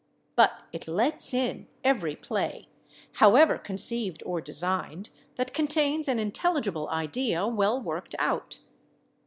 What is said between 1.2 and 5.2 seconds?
in every play, however conceived or designed,